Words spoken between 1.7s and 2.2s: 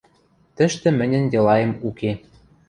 уке.